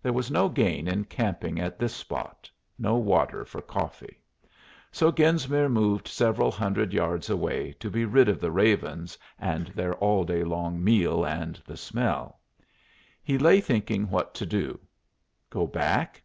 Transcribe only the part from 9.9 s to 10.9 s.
all day long